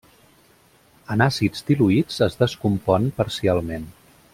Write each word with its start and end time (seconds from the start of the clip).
En 1.15 1.25
àcids 1.25 1.67
diluïts 1.69 2.19
es 2.31 2.41
descompon 2.43 3.07
parcialment. 3.23 3.91